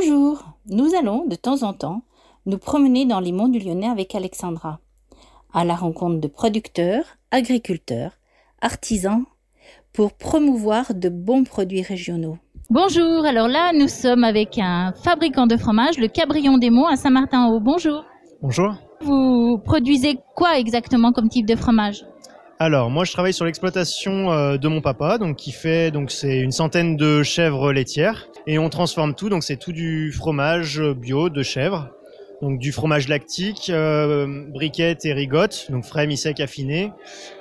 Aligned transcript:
Bonjour, 0.00 0.44
nous 0.66 0.94
allons 0.94 1.26
de 1.26 1.34
temps 1.34 1.64
en 1.64 1.72
temps 1.72 2.02
nous 2.46 2.58
promener 2.58 3.04
dans 3.04 3.18
les 3.18 3.32
monts 3.32 3.48
du 3.48 3.58
Lyonnais 3.58 3.88
avec 3.88 4.14
Alexandra, 4.14 4.78
à 5.52 5.64
la 5.64 5.74
rencontre 5.74 6.20
de 6.20 6.28
producteurs, 6.28 7.04
agriculteurs, 7.32 8.12
artisans, 8.60 9.24
pour 9.92 10.12
promouvoir 10.12 10.94
de 10.94 11.08
bons 11.08 11.42
produits 11.42 11.82
régionaux. 11.82 12.38
Bonjour, 12.70 13.24
alors 13.24 13.48
là 13.48 13.72
nous 13.74 13.88
sommes 13.88 14.22
avec 14.22 14.58
un 14.58 14.92
fabricant 14.92 15.48
de 15.48 15.56
fromage, 15.56 15.98
le 15.98 16.06
Cabrion 16.06 16.58
des 16.58 16.70
Monts 16.70 16.86
à 16.86 16.94
Saint-Martin-en-Haut. 16.94 17.58
Bonjour. 17.58 18.04
Bonjour. 18.40 18.74
Vous 19.00 19.58
produisez 19.58 20.20
quoi 20.36 20.60
exactement 20.60 21.10
comme 21.10 21.28
type 21.28 21.46
de 21.46 21.56
fromage? 21.56 22.04
Alors, 22.60 22.90
moi, 22.90 23.04
je 23.04 23.12
travaille 23.12 23.32
sur 23.32 23.44
l'exploitation 23.44 24.32
euh, 24.32 24.56
de 24.56 24.66
mon 24.68 24.80
papa, 24.80 25.18
donc 25.18 25.36
qui 25.36 25.52
fait 25.52 25.90
donc 25.92 26.10
c'est 26.10 26.38
une 26.38 26.50
centaine 26.50 26.96
de 26.96 27.22
chèvres 27.22 27.72
laitières, 27.72 28.26
et 28.48 28.58
on 28.58 28.68
transforme 28.68 29.14
tout, 29.14 29.28
donc 29.28 29.44
c'est 29.44 29.56
tout 29.56 29.72
du 29.72 30.10
fromage 30.12 30.80
bio 30.80 31.28
de 31.28 31.42
chèvre, 31.44 31.88
donc 32.42 32.58
du 32.58 32.72
fromage 32.72 33.06
lactique, 33.08 33.70
euh, 33.70 34.26
briquette 34.50 35.04
et 35.04 35.12
rigotte, 35.12 35.66
donc 35.70 35.84
frais, 35.84 36.08
mi-sec, 36.08 36.40
affiné. 36.40 36.92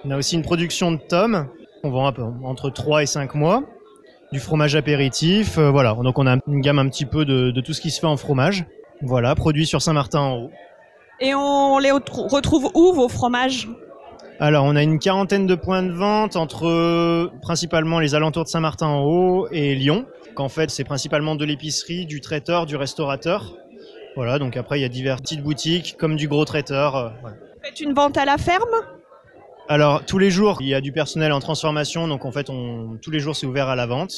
On 0.06 0.12
a 0.12 0.18
aussi 0.18 0.36
une 0.36 0.44
production 0.44 0.92
de 0.92 0.98
tomes, 0.98 1.48
on 1.84 1.90
vend 1.90 2.06
un 2.08 2.12
peu 2.12 2.24
entre 2.44 2.70
3 2.70 3.02
et 3.02 3.08
5 3.08 3.34
mois, 3.34 3.64
du 4.32 4.40
fromage 4.40 4.76
apéritif, 4.76 5.58
euh, 5.58 5.72
voilà. 5.72 5.96
Donc 5.96 6.20
on 6.20 6.28
a 6.28 6.38
une 6.48 6.62
gamme 6.62 6.78
un 6.78 6.88
petit 6.90 7.06
peu 7.06 7.26
de, 7.26 7.50
de 7.50 7.62
tout 7.62 7.74
ce 7.74 7.82
qui 7.82 7.90
se 7.90 8.00
fait 8.00 8.08
en 8.08 8.18
fromage. 8.18 8.66
Voilà, 9.02 9.34
produit 9.34 9.66
sur 9.66 9.82
Saint-Martin 9.82 10.20
en 10.20 10.36
haut. 10.38 10.52
Et 11.22 11.34
on 11.34 11.80
les 11.80 11.90
retrou- 11.90 12.28
retrouve 12.28 12.70
où 12.76 12.94
vos 12.94 13.08
fromages? 13.08 13.68
Alors, 14.40 14.66
on 14.66 14.76
a 14.76 14.84
une 14.84 15.00
quarantaine 15.00 15.48
de 15.48 15.56
points 15.56 15.82
de 15.82 15.92
vente 15.92 16.36
entre 16.36 16.68
euh, 16.68 17.32
principalement 17.42 18.00
les 18.00 18.14
alentours 18.14 18.44
de 18.44 18.50
Saint-Martin 18.50 18.86
en 18.86 19.04
haut 19.04 19.48
et 19.52 19.74
Lyon. 19.74 20.06
Qu'en 20.36 20.48
fait, 20.48 20.70
c'est 20.70 20.84
principalement 20.84 21.36
de 21.36 21.44
l'épicerie, 21.44 22.06
du 22.06 22.22
traiteur, 22.22 22.68
du 22.68 22.76
restaurateur. 22.76 23.56
Voilà, 24.16 24.38
donc 24.38 24.56
après, 24.56 24.78
il 24.78 24.84
y 24.84 24.86
a 24.86 24.90
diverses 24.90 25.22
petites 25.22 25.42
boutiques 25.42 25.96
comme 25.98 26.16
du 26.16 26.28
gros 26.28 26.46
traiteur. 26.46 26.96
euh, 26.96 27.10
voilà. 27.22 27.38
Vous 27.38 27.62
faites 27.64 27.82
une 27.82 27.94
vente 27.94 28.16
à 28.18 28.26
la 28.26 28.38
ferme? 28.38 28.70
Alors, 29.70 30.06
tous 30.06 30.20
les 30.20 30.30
jours, 30.30 30.60
il 30.62 30.68
y 30.68 30.76
a 30.76 30.82
du 30.82 30.92
personnel 30.92 31.34
en 31.34 31.40
transformation, 31.40 32.08
donc 32.08 32.24
en 32.24 32.32
fait, 32.32 32.52
on, 32.52 32.98
tous 33.02 33.12
les 33.12 33.20
jours, 33.20 33.36
c'est 33.36 33.48
ouvert 33.48 33.68
à 33.70 33.76
la 33.76 33.88
vente. 33.88 34.14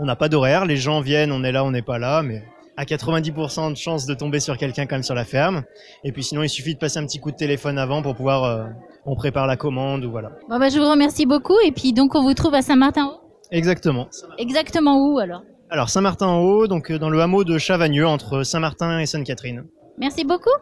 On 0.00 0.04
n'a 0.04 0.16
pas 0.16 0.28
d'horaire, 0.28 0.66
les 0.66 0.76
gens 0.76 1.00
viennent, 1.00 1.30
on 1.30 1.44
est 1.44 1.52
là, 1.52 1.64
on 1.64 1.70
n'est 1.70 1.82
pas 1.82 1.98
là, 1.98 2.22
mais 2.22 2.42
à 2.76 2.84
90% 2.84 3.70
de 3.70 3.76
chance 3.76 4.06
de 4.06 4.14
tomber 4.14 4.40
sur 4.40 4.56
quelqu'un 4.56 4.86
quand 4.86 4.96
même 4.96 5.02
sur 5.02 5.14
la 5.14 5.24
ferme. 5.24 5.62
Et 6.04 6.12
puis 6.12 6.22
sinon, 6.22 6.42
il 6.42 6.48
suffit 6.48 6.74
de 6.74 6.78
passer 6.78 6.98
un 6.98 7.06
petit 7.06 7.18
coup 7.20 7.30
de 7.30 7.36
téléphone 7.36 7.78
avant 7.78 8.02
pour 8.02 8.14
pouvoir, 8.14 8.44
euh, 8.44 8.64
on 9.06 9.14
prépare 9.14 9.46
la 9.46 9.56
commande 9.56 10.04
ou 10.04 10.10
voilà. 10.10 10.30
Bon 10.48 10.58
bah 10.58 10.68
je 10.68 10.78
vous 10.78 10.88
remercie 10.88 11.26
beaucoup 11.26 11.58
et 11.64 11.72
puis 11.72 11.92
donc 11.92 12.14
on 12.14 12.22
vous 12.22 12.34
trouve 12.34 12.54
à 12.54 12.62
Saint-Martin-en-Haut. 12.62 13.20
Exactement. 13.50 14.08
Exactement 14.38 14.96
où 15.06 15.18
alors? 15.18 15.42
Alors 15.70 15.90
Saint-Martin 15.90 16.26
en 16.26 16.40
haut, 16.40 16.66
donc 16.66 16.90
euh, 16.90 16.98
dans 16.98 17.10
le 17.10 17.20
hameau 17.20 17.44
de 17.44 17.58
Chavagneux 17.58 18.06
entre 18.06 18.42
Saint-Martin 18.42 18.98
et 18.98 19.06
Sainte-Catherine. 19.06 19.64
Merci 19.98 20.24
beaucoup. 20.24 20.52